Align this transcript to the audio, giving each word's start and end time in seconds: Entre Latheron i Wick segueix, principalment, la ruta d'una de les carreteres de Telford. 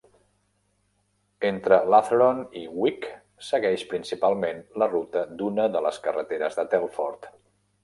Entre 1.49 1.77
Latheron 1.95 2.39
i 2.61 2.63
Wick 2.85 3.05
segueix, 3.49 3.85
principalment, 3.93 4.65
la 4.85 4.89
ruta 4.97 5.25
d'una 5.43 5.69
de 5.77 5.85
les 5.89 6.03
carreteres 6.09 6.61
de 6.63 6.69
Telford. 6.75 7.33